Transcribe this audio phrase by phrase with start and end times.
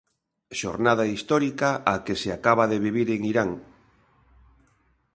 [0.59, 3.49] Xornada histórica a que se acaba de vivir en Irán.